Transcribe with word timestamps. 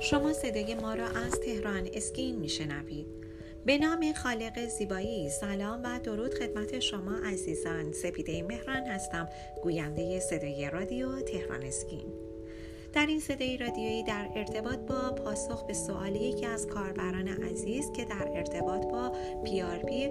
شما 0.00 0.32
صدای 0.32 0.74
ما 0.74 0.94
را 0.94 1.06
از 1.06 1.40
تهران 1.40 1.88
اسکین 1.92 2.36
میشنوید. 2.36 3.06
به 3.66 3.78
نام 3.78 4.12
خالق 4.12 4.68
زیبایی 4.68 5.30
سلام 5.30 5.82
و 5.84 6.00
درود 6.00 6.34
خدمت 6.34 6.78
شما 6.78 7.18
عزیزان. 7.24 7.92
سپیده 7.92 8.42
مهران 8.42 8.82
هستم. 8.82 9.28
گوینده 9.62 10.20
صدای 10.20 10.70
رادیو 10.70 11.20
تهران 11.20 11.62
اسکین. 11.62 12.27
در 12.98 13.06
این 13.06 13.20
صدای 13.20 13.56
رادیویی 13.56 14.02
در 14.02 14.28
ارتباط 14.34 14.78
با 14.78 15.12
پاسخ 15.12 15.66
به 15.66 15.72
سوالی 15.72 16.18
یکی 16.18 16.46
از 16.46 16.66
کاربران 16.66 17.28
عزیز 17.28 17.92
که 17.92 18.04
در 18.04 18.28
ارتباط 18.34 18.86
با 18.86 19.12
PRP 19.44 20.08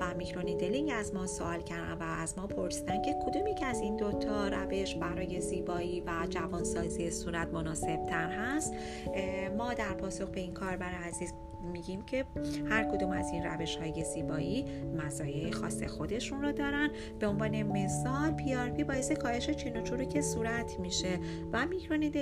و 0.00 0.14
microneedling 0.14 0.92
از 0.94 1.14
ما 1.14 1.26
سوال 1.26 1.60
کردن 1.60 1.92
و 1.92 2.02
از 2.02 2.38
ما 2.38 2.46
پرسیدن 2.46 3.02
که 3.02 3.16
کدومی 3.26 3.54
که 3.54 3.66
از 3.66 3.80
این 3.80 3.96
دوتا 3.96 4.48
روش 4.48 4.94
برای 4.94 5.40
زیبایی 5.40 6.00
و 6.00 6.26
جوانسازی 6.30 7.10
صورت 7.10 7.48
مناسب 7.48 8.06
تر 8.06 8.28
هست 8.30 8.74
ما 9.56 9.74
در 9.74 9.94
پاسخ 9.94 10.28
به 10.28 10.40
این 10.40 10.54
کاربر 10.54 10.94
عزیز 10.94 11.34
میگیم 11.72 12.02
که 12.02 12.24
هر 12.70 12.84
کدوم 12.84 13.10
از 13.10 13.30
این 13.30 13.44
روش 13.44 13.76
های 13.76 14.04
زیبایی 14.04 14.64
مزایای 14.96 15.52
خاص 15.52 15.82
خودشون 15.82 16.42
رو 16.42 16.52
دارن. 16.52 16.90
به 17.18 17.26
عنوان 17.26 17.62
مثال 17.62 18.30
PRP 18.30 18.84
باعث 18.84 19.12
کاهش 19.12 19.50
چین 19.50 19.76
و 19.76 19.82
چروک 19.82 20.20
صورت 20.20 20.80
میشه 20.80 21.18
و 21.52 21.66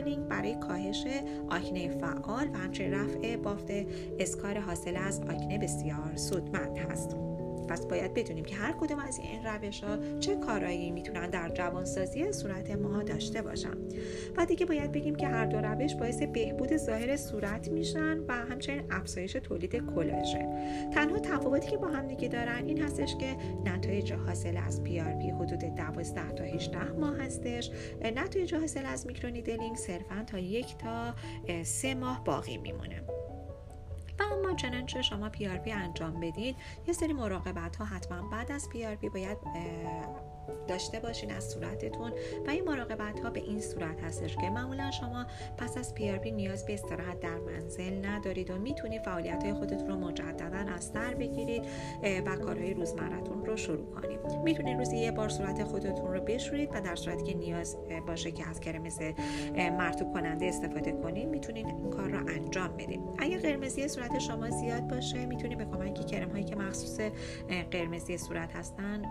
microneedling 0.03 0.29
برای 0.29 0.55
کاهش 0.55 1.07
آکنه 1.51 1.89
فعال 1.89 2.49
و 2.49 2.59
همچنین 2.59 2.95
رفع 2.95 3.37
بافت 3.37 3.71
scar 4.19 4.59
حاصل 4.59 4.97
از 4.97 5.21
آکنه 5.21 5.59
بسیار 5.59 6.17
سودمند 6.17 6.79
هست. 6.79 7.32
پس 7.73 7.87
باید 7.87 8.15
بدونیم 8.15 8.45
که 8.45 8.57
هر 8.57 8.73
کدوم 8.73 8.99
از 8.99 9.19
این 9.19 9.45
روش 9.47 9.85
ها 9.85 10.19
چه 10.21 10.37
کارایی 10.37 10.91
می‌تونن 10.91 11.31
در 11.31 11.49
جوانسازی 11.49 12.33
صورت 12.33 12.71
ما 12.71 13.03
داشته 13.03 13.43
باشن. 13.43 13.75
و 14.37 14.47
دیگه 14.47 14.67
باید 14.67 14.93
بگیم 14.93 15.15
که 15.15 15.27
هر 15.27 15.47
دو 15.47 15.59
روش 15.59 15.95
باعث 15.95 16.23
بهبود 16.23 16.77
ظاهر 16.77 17.17
صورت 17.17 17.69
میشن 17.69 18.19
و 18.19 18.33
همچنین 18.33 18.83
افزایش 18.91 19.33
تولید 19.33 19.77
کلاژن. 19.95 20.49
تنها 20.91 21.19
تفاوتی 21.19 21.71
که 21.71 21.77
با 21.77 21.87
هم 21.87 22.09
دیگه 22.09 22.29
دارن 22.29 22.67
این 22.67 22.83
هستش 22.83 23.17
که 23.17 23.37
نتایج 23.65 24.13
حاصل 24.13 24.57
از 24.67 24.83
PRP 24.83 25.31
حدود 25.31 25.59
12 25.59 26.33
تا 26.33 26.45
18 26.45 26.93
ماه 26.93 27.17
هستش. 27.17 27.71
نتایج 28.17 28.55
حاصل 28.55 28.87
از 28.87 29.07
microneedling 29.07 29.77
صرفا 29.77 30.25
تا 30.27 30.39
یک 30.39 30.79
تا 30.79 31.15
سه 31.63 31.95
ماه 31.95 32.25
باقی 32.25 32.57
میمونه. 32.57 33.03
اما 34.33 34.55
چنانچه 34.55 35.03
شما 35.03 35.29
PRP 35.29 35.73
انجام 35.73 36.21
بدید 36.21 36.57
یه 36.87 36.93
سری 36.93 37.13
مراقبت 37.13 37.77
ها 37.77 37.85
حتما 37.85 38.29
بعد 38.29 38.53
از 38.53 38.69
PRP 38.69 39.09
باید 39.09 39.39
داشته 40.69 41.01
باشین 41.01 41.33
از 41.33 41.45
صورتتون 41.45 42.13
و 42.47 42.51
این 42.51 42.65
مراقبت 42.65 43.21
ها 43.21 43.31
به 43.31 43.41
این 43.41 43.61
صورت 43.61 44.05
هستش 44.05 44.37
که 44.37 44.51
معمولا 44.51 44.91
شما 44.91 45.27
پس 45.59 45.79
از 45.79 45.95
پی 45.95 46.11
آر 46.11 46.19
پی 46.19 46.31
نیاز 46.31 46.67
به 46.67 46.75
استراحت 46.75 47.21
در 47.21 47.39
منزل 47.39 48.07
ندارید 48.07 48.51
و 48.51 48.59
می‌تونید 48.59 49.03
فعالیت 49.03 49.43
های 49.43 49.55
خودتون 49.55 49.89
رو 49.89 49.97
مجددا 49.97 50.73
از 50.75 50.85
سر 50.85 51.15
بگیرید 51.15 51.65
و 52.27 52.37
کارهای 52.37 52.75
روزمرتون 52.75 53.47
رو 53.47 53.57
شروع 53.57 53.95
کنید. 53.95 54.21
می‌تونید 54.45 54.79
روزی 54.79 54.97
یه 54.97 55.13
بار 55.13 55.29
صورت 55.29 55.65
خودتون 55.65 56.13
رو 56.13 56.21
بشورید 56.21 56.71
و 56.75 56.81
در 56.81 56.97
صورتی 56.97 57.25
که 57.25 57.35
نیاز 57.39 57.77
باشه 58.07 58.31
که 58.31 58.49
از 58.49 58.61
کرم 58.61 58.83
مرتوب 59.57 60.13
کننده 60.13 60.47
استفاده 60.47 60.93
کنید 60.93 61.29
می‌تونید 61.29 61.67
این 61.67 61.91
کار 61.91 62.09
رو 62.11 62.29
انجام 62.29 62.77
بدید. 62.77 63.01
اگر 63.19 63.39
قرمزی 63.39 63.89
صورت 63.89 64.19
شما 64.27 64.51
زیاد 64.51 64.89
باشه 64.89 65.27
می‌تونید 65.27 65.59
به 65.59 65.65
کمک 65.65 66.07
کرم 66.07 66.31
هایی 66.31 66.45
که 66.45 66.57
مخصوص 66.57 67.01
قرمزی 67.71 68.19
صورت 68.19 68.57
هستن 68.57 69.03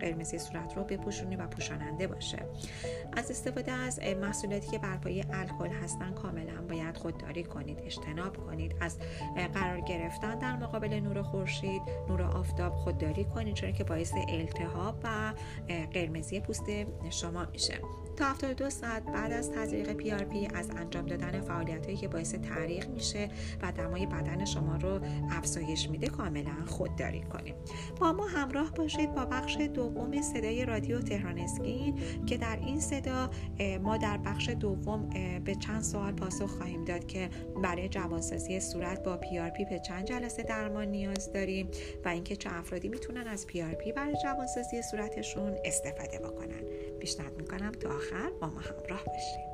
قرمزی 0.00 0.38
صورت 0.38 0.76
رو 0.76 0.84
بپوشونی 0.84 1.36
و 1.36 1.46
پوشاننده 1.46 2.06
باشه. 2.06 2.38
از 3.12 3.30
استفاده 3.30 3.72
از 3.72 4.00
محصولاتی 4.20 4.70
که 4.70 4.78
بر 4.78 4.96
پایه 4.96 5.24
الکل 5.32 5.68
هستن 5.68 6.14
کاملا 6.14 6.62
باید 6.68 6.96
خودداری 6.96 7.44
کنید 7.44 7.78
اجتناب 7.84 8.36
کنید. 8.36 8.74
از 8.80 8.98
قرار 9.54 9.80
گرفتن 9.80 10.38
در 10.38 10.56
مقابل 10.56 11.00
نور 11.00 11.22
خورشید 11.22 11.82
نور 12.08 12.22
آفتاب 12.22 12.74
خودداری 12.74 13.24
کنید 13.24 13.54
چون 13.54 13.72
که 13.72 13.84
باعث 13.84 14.12
التهاب 14.28 14.94
و 15.04 15.32
قرمزی 15.92 16.40
پوست 16.40 16.66
شما 17.10 17.46
میشه. 17.52 17.74
تا 18.16 18.24
72 18.24 18.70
ساعت 18.70 19.02
بعد 19.04 19.32
از 19.32 19.50
تزریق 19.50 19.92
پی 19.92 20.12
آر 20.12 20.24
پی 20.24 20.48
از 20.54 20.70
انجام 20.70 21.06
دادن 21.06 21.40
فعالیت 21.40 21.94
که 21.94 22.08
باعث 22.08 22.34
تعریق 22.34 22.88
میشه 22.88 23.28
و 23.62 23.72
دمای 23.72 24.06
بدن 24.06 24.44
شما 24.44 24.76
رو 24.76 25.00
افزایش 25.30 25.90
میده 25.90 26.06
کاملا 26.06 26.64
خودداری 26.66 27.20
کنید 27.20 27.54
با 28.00 28.12
ما 28.12 28.26
همراه 28.26 28.72
باشید 28.72 29.14
با 29.14 29.24
بخش 29.24 29.56
دوم 29.56 30.22
صدای 30.22 30.64
رادیو 30.64 31.00
تهران 31.00 31.38
اسکین 31.38 32.00
که 32.26 32.36
در 32.36 32.56
این 32.56 32.80
صدا 32.80 33.30
ما 33.82 33.96
در 33.96 34.16
بخش 34.16 34.48
دوم 34.48 35.10
به 35.44 35.54
چند 35.54 35.82
سوال 35.82 36.12
پاسخ 36.12 36.50
خواهیم 36.50 36.84
داد 36.84 37.06
که 37.06 37.28
برای 37.62 37.88
جوانسازی 37.88 38.60
صورت 38.60 39.02
با 39.02 39.16
PRP 39.16 39.64
به 39.64 39.78
چند 39.78 40.04
جلسه 40.04 40.42
درمان 40.42 40.88
نیاز 40.88 41.32
داریم 41.32 41.68
و 42.04 42.08
اینکه 42.08 42.36
چه 42.36 42.50
افرادی 42.52 42.88
می‌تونن 42.88 43.26
از 43.26 43.46
PRP 43.46 43.92
برای 43.92 44.16
جوانسازی 44.22 44.82
صورتشون 44.82 45.56
استفاده 45.64 46.18
بکنن. 46.18 46.62
پیشنهاد 47.02 47.36
می‌کنم 47.36 47.72
تا 47.72 47.88
آخر 47.88 48.30
با 48.40 48.46
ما 48.46 48.60
همراه 48.60 49.04
باشید. 49.04 49.52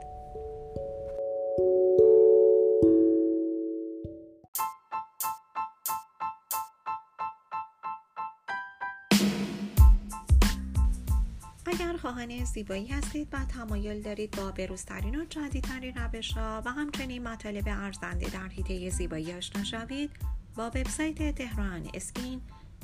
اگر 11.66 11.96
خواهان 11.96 12.44
زیبایی 12.44 12.86
هستید 12.86 13.28
و 13.32 13.44
تمایل 13.44 14.02
دارید 14.02 14.36
با 14.36 14.50
بروزترین 14.50 15.20
و 15.20 15.24
جدیدترین 15.24 15.94
روش 15.94 16.32
ها 16.32 16.62
و 16.64 16.70
همچنین 16.70 17.28
مطالب 17.28 17.64
ارزنده 17.66 18.30
در 18.30 18.48
حیطه 18.48 18.90
زیبایی 18.90 19.32
آشنا 19.32 19.64
شوید 19.64 20.10
با 20.56 20.66
وبسایت 20.66 21.34
تهران 21.34 21.90
اسکین 21.94 22.40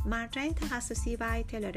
مرجع 0.07 0.53
تخصصی 0.53 1.17
و 1.17 1.25
اطلاع 1.35 1.71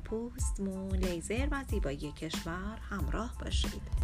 پوست، 0.00 0.60
مو، 0.60 0.90
لیزر 0.90 1.48
و 1.50 1.64
زیبایی 1.70 2.12
کشور 2.12 2.78
همراه 2.90 3.34
باشید. 3.44 4.03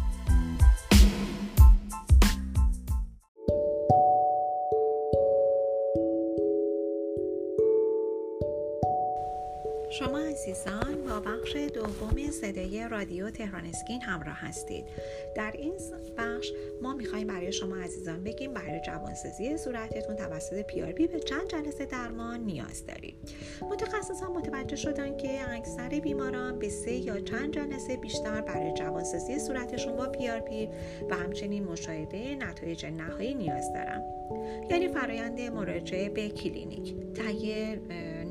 شما 9.91 10.19
عزیزان 10.19 11.03
با 11.05 11.19
بخش 11.19 11.55
دوم 11.55 12.31
صدای 12.31 12.87
رادیو 12.91 13.29
تهران 13.29 13.65
اسکین 13.65 14.01
همراه 14.01 14.35
هستید. 14.35 14.85
در 15.35 15.51
این 15.57 15.73
بخش 16.17 16.51
ما 16.81 16.93
می‌خوایم 16.93 17.27
برای 17.27 17.51
شما 17.51 17.75
عزیزان 17.75 18.23
بگیم 18.23 18.53
برای 18.53 18.81
جوانسازی 18.85 19.57
صورتتون 19.57 20.15
توسط 20.15 20.61
PRP 20.61 21.07
به 21.07 21.19
چند 21.19 21.47
جلسه 21.47 21.85
درمان 21.85 22.39
نیاز 22.39 22.85
دارید 22.85 23.15
متخصصان 23.61 24.31
متوجه 24.31 24.75
شدن 24.75 25.17
که 25.17 25.49
اکثر 25.49 25.89
بیماران 25.89 26.59
به 26.59 26.69
سه 26.69 26.93
یا 26.93 27.19
چند 27.19 27.53
جلسه 27.53 27.97
بیشتر 27.97 28.41
برای 28.41 28.73
جوانسازی 28.73 29.39
صورتشون 29.39 29.95
با 29.95 30.05
PRP 30.05 30.69
و 31.09 31.15
همچنین 31.15 31.63
مشاهده 31.63 32.35
نتایج 32.35 32.85
نهایی 32.85 33.33
نیاز 33.33 33.73
دارن. 33.73 34.03
یعنی 34.69 34.87
فرایند 34.87 35.41
مراجعه 35.41 36.09
به 36.09 36.29
کلینیک. 36.29 36.95
تهیه 37.13 37.79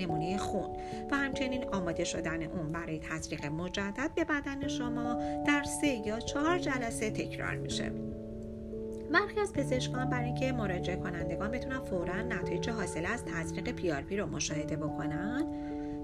نمونه 0.01 0.39
خون 0.39 0.71
و 1.11 1.17
همچنین 1.17 1.65
آماده 1.65 2.05
شدن 2.05 2.43
اون 2.43 2.73
برای 2.73 2.99
تزریق 2.99 3.47
مجدد 3.47 4.11
به 4.15 4.25
بدن 4.25 4.69
شما 4.69 5.15
در 5.47 5.63
سه 5.63 6.03
یا 6.07 6.21
چهار 6.21 6.59
جلسه 6.59 7.11
تکرار 7.11 7.55
میشه. 7.55 7.93
برخی 9.13 9.41
از 9.41 9.53
پزشکان 9.53 10.11
برای 10.11 10.25
اینکه 10.25 10.53
مراجعه 10.53 10.97
کنندگان 10.97 11.51
بتونن 11.51 11.81
فورا 11.81 12.23
نتایج 12.23 12.71
حاصل 12.71 13.07
از 13.07 13.25
تزریق 13.25 13.71
پی 13.71 14.17
رو 14.17 14.27
مشاهده 14.27 14.77
بکنن. 14.77 15.47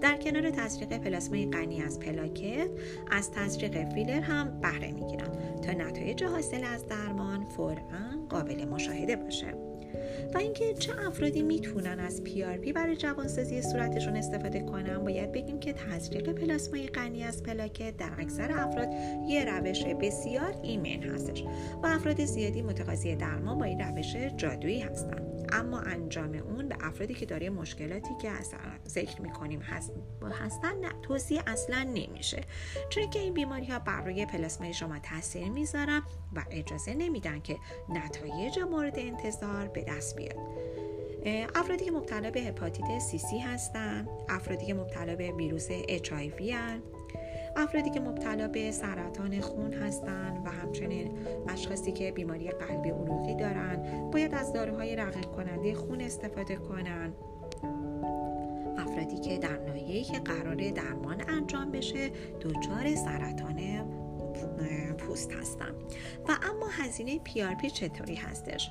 در 0.00 0.16
کنار 0.16 0.50
تزریق 0.50 0.98
پلاسمای 0.98 1.50
غنی 1.50 1.82
از 1.82 2.00
پلاکت 2.00 2.68
از 3.10 3.30
تزریق 3.30 3.88
فیلر 3.88 4.21
هم 4.21 4.60
بهره 4.60 4.92
می‌گیرن 4.92 5.28
تا 5.62 5.72
نتایج 5.72 6.24
حاصل 6.24 6.65
از 6.74 6.86
درمان 6.86 7.44
فورا 7.44 7.76
قابل 8.28 8.65
مشاهده 8.65 9.16
باشه. 9.16 9.54
و 10.34 10.39
اینکه 10.39 10.74
چه 10.74 10.92
افرادی 11.07 11.42
می‌تونن 11.42 12.01
از 12.01 12.24
پی 12.24 12.72
برای 12.72 12.97
جوانسازی 12.97 13.63
صورتشون 13.63 14.16
استفاده 14.16 14.60
کنن. 14.60 14.98
باید 14.98 15.33
بگیم 15.33 15.60
که 15.60 15.72
تزریق 15.72 16.33
پلاسمای 16.33 16.86
غنی 16.86 17.22
از 17.22 17.42
پلاکت 17.42 17.97
در 17.97 18.10
اکثر 18.18 18.53
افراد 18.53 18.89
یه 19.28 19.45
روش 19.45 19.84
بسیار 19.84 20.54
ایمن 20.63 21.03
هستش 21.03 21.42
و 21.83 21.86
افراد 21.86 22.24
زیادی 22.24 22.63
متقاضی 22.63 23.16
درمان 23.16 23.59
با 23.59 23.65
این 23.65 23.80
روش 23.80 24.16
جادویی 24.16 24.80
هستن. 24.80 25.27
اما 25.53 25.80
انجام 25.80 26.34
اون 26.34 26.69
به 26.69 26.77
افرادی 26.80 27.15
که 27.15 27.27
داره 27.27 27.51
مشکلاتی 27.51 28.10
که 28.22 28.30
اصلا 28.30 28.59
ذکر 28.89 29.21
می‌کنیم 29.21 29.60
هست 29.60 29.92
هستن 30.41 30.78
نه 30.80 30.89
توصیه 31.03 31.42
اصلا 31.47 31.83
نمیشه. 31.83 32.41
چون 32.89 33.10
که 33.10 33.19
این 33.19 33.34
بیماری 33.34 33.66
ها 33.66 33.78
بر 33.78 34.04
روی 34.04 34.27
پلاسمای 34.27 34.74
شما 34.74 34.98
تاثیر 34.98 35.48
می‌ذارن 35.48 36.03
و 36.36 36.45
اجازه 36.51 36.95
نمیدن 36.95 37.41
که 37.41 37.57
نتایج 37.89 38.59
مورد 38.59 38.98
انتظار 38.98 39.69
به 39.69 39.84
دست 39.89 40.05
بیاد. 40.14 40.36
افرادی 41.54 41.84
که 41.84 41.91
مبتلا 41.91 42.30
به 42.30 42.41
هپاتیت 42.41 42.98
سی 42.98 43.18
سی 43.18 43.38
هستن 43.38 44.08
افرادی 44.28 44.66
که 44.66 44.74
مبتلا 44.74 45.16
به 45.16 45.32
ویروس 45.32 45.68
اچ 45.70 46.12
افرادی 47.56 47.91
که 47.91 48.00
مبتلا 48.00 48.48
به 48.48 48.70
سرطان 48.70 49.41
خون 49.41 49.72
هستند 49.72 50.47
و 50.47 50.50
همچنین 50.50 51.10
اشخاصی 51.48 51.92
که 51.92 52.12
بیماری 52.12 52.50
قلبی 52.50 52.91
عروقی 52.91 53.34
دارند 53.34 54.10
باید 54.10 54.34
از 54.34 54.53
داروهای 54.53 54.97
رقیق 54.97 55.26
کننده 55.26 55.74
خون 55.74 56.00
استفاده 56.00 56.56
کنند 56.56 57.14
افرادی 58.78 59.18
که 59.18 59.38
در 59.38 59.59
ناحیه‌ای 59.59 60.04
که 60.04 60.18
قرار 60.18 60.54
درمان 60.54 61.22
انجام 61.28 61.70
بشه 61.70 62.10
دچار 62.41 62.94
سرطان 62.94 63.59
پوست 64.98 65.33
هستم. 65.33 65.74
و 66.28 66.36
اما 66.42 66.66
هزینه 66.72 67.18
پی 67.18 67.71
چطوری 67.71 68.15
هستش؟ 68.15 68.71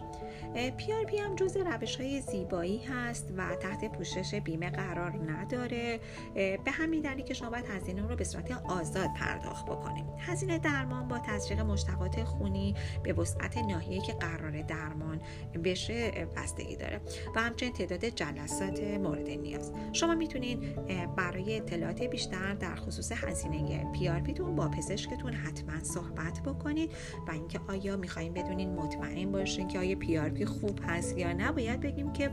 پی 0.77 1.17
هم 1.17 1.35
جز 1.35 1.57
روش 1.57 1.95
های 1.95 2.21
زیبایی 2.21 2.83
هست 2.83 3.33
و 3.37 3.55
تحت 3.55 3.91
پوشش 3.91 4.35
بیمه 4.35 4.69
قرار 4.69 5.31
نداره. 5.31 5.99
به 6.35 6.71
همین 6.71 7.01
دلیل 7.01 7.25
که 7.25 7.33
شما 7.33 7.49
باید 7.49 7.65
هزینه 7.65 8.07
رو 8.07 8.15
به 8.15 8.23
صورت 8.23 8.51
آزاد 8.51 9.09
پرداخت 9.15 9.65
بکنیم. 9.65 10.05
هزینه 10.19 10.57
درمان 10.57 11.07
با 11.07 11.19
تزریق 11.19 11.59
مشتقات 11.59 12.23
خونی 12.23 12.75
به 13.03 13.13
وسعت 13.13 13.57
ناحیه 13.57 14.01
که 14.01 14.13
قرار 14.13 14.61
درمان 14.61 15.21
بشه 15.63 16.11
بستگی 16.35 16.75
داره. 16.75 17.01
و 17.35 17.41
همچنین 17.41 17.73
تعداد 17.73 18.05
جلسات 18.05 18.83
مورد 18.83 19.29
نیاز. 19.29 19.73
شما 19.93 20.15
می‌تونید 20.15 20.75
برای 21.15 21.57
اطلاعات 21.57 22.03
بیشتر 22.03 22.53
در 22.53 22.75
خصوص 22.75 23.11
هزینه 23.11 23.91
پی 23.91 24.33
تون 24.33 24.55
با 24.55 24.67
پزشکتون 24.67 25.33
حتما 25.55 25.83
صحبت 25.83 26.41
بکنید 26.45 26.91
و 27.27 27.31
اینکه 27.31 27.59
آیا 27.67 27.97
می‌خوایم 27.97 28.33
بدونین 28.33 28.75
مطمئن 28.75 29.31
باشین 29.31 29.67
که 29.67 29.79
آیا 29.79 29.95
پی 30.29 30.45
خوب 30.45 30.79
هست 30.87 31.17
یا 31.17 31.33
نه 31.33 31.51
باید 31.51 31.79
بگیم 31.79 32.13
که 32.13 32.31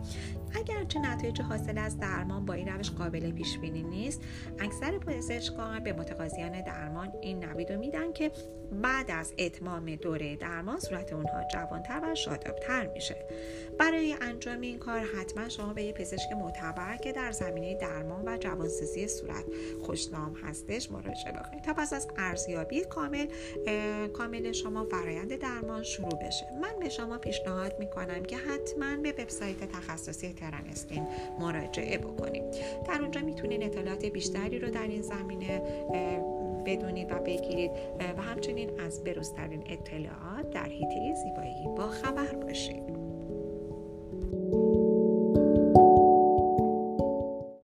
اگرچه 0.54 0.98
نتایج 0.98 1.40
حاصل 1.40 1.78
از 1.78 1.98
درمان 1.98 2.46
با 2.46 2.54
این 2.54 2.68
روش 2.68 2.90
قابل 2.90 3.30
پیش 3.30 3.58
بینی 3.58 3.82
نیست 3.82 4.20
اکثر 4.58 4.98
پزشکان 4.98 5.84
به 5.84 5.92
متقاضیان 5.92 6.60
درمان 6.60 7.12
این 7.22 7.44
نوید 7.44 7.72
رو 7.72 7.78
میدن 7.78 8.12
که 8.12 8.30
بعد 8.82 9.10
از 9.10 9.34
اتمام 9.38 9.96
دوره 9.96 10.36
درمان 10.36 10.80
صورت 10.80 11.12
اونها 11.12 11.44
جوانتر 11.52 12.00
و 12.02 12.14
شادابتر 12.14 12.86
میشه. 12.86 13.16
برای 13.78 14.16
انجام 14.20 14.60
این 14.60 14.78
کار 14.78 15.00
حتما 15.00 15.48
شما 15.48 15.72
به 15.72 15.82
یه 15.82 15.92
پزشک 15.92 16.32
معتبر 16.32 16.96
که 16.96 17.12
در 17.12 17.32
زمینه 17.32 17.74
درمان 17.74 18.28
و 18.28 18.36
جوانسازی 18.36 19.08
صورت 19.08 19.44
خوشنام 19.82 20.34
هستش 20.34 20.90
مراجعه 20.90 21.32
بکنید. 21.32 21.62
تا 21.62 21.74
پس 21.74 21.92
از 21.92 22.08
ارزیابی 22.16 22.84
کامل 22.84 23.26
کامل 24.12 24.52
شما 24.52 24.84
فرایند 24.84 25.36
درمان 25.36 25.82
شروع 25.82 26.26
بشه. 26.26 26.46
من 26.62 26.78
به 26.80 26.88
شما 26.88 27.18
پیشنهاد 27.18 27.78
می‌کنم 27.78 28.22
که 28.22 28.36
حتما 28.36 28.96
به 29.02 29.12
وبسایت 29.12 29.64
تخصصی 29.72 30.32
ترن 30.42 30.68
اسکین 30.70 31.06
مراجعه 31.40 31.98
بکنید 31.98 32.44
در 32.88 33.00
اونجا 33.00 33.20
می‌تونید 33.20 33.62
اطلاعات 33.62 34.04
بیشتری 34.04 34.58
رو 34.58 34.70
در 34.70 34.82
این 34.82 35.02
زمینه 35.02 35.62
بدونید 36.66 37.12
و 37.12 37.14
بگیرید. 37.14 37.70
و 38.18 38.22
همچنین 38.22 38.80
از 38.80 39.04
بروزترین 39.04 39.62
اطلاعات 39.66 40.50
در 40.50 40.68
حیطه 40.68 41.14
زیبایی 41.14 41.68
با 41.76 41.88
خبر 41.88 42.34
باشید. 42.34 43.11